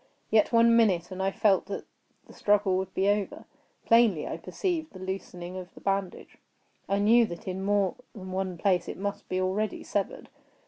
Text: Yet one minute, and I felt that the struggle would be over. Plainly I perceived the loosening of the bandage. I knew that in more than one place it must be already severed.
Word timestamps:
Yet 0.31 0.51
one 0.51 0.75
minute, 0.75 1.11
and 1.11 1.21
I 1.21 1.29
felt 1.29 1.67
that 1.67 1.85
the 2.25 2.33
struggle 2.33 2.75
would 2.77 2.91
be 2.95 3.07
over. 3.07 3.45
Plainly 3.85 4.25
I 4.27 4.37
perceived 4.37 4.93
the 4.93 4.99
loosening 4.99 5.55
of 5.57 5.71
the 5.75 5.79
bandage. 5.81 6.39
I 6.89 6.97
knew 6.97 7.27
that 7.27 7.47
in 7.47 7.63
more 7.63 7.93
than 8.15 8.31
one 8.31 8.57
place 8.57 8.87
it 8.89 8.97
must 8.97 9.29
be 9.29 9.39
already 9.39 9.83
severed. 9.83 10.29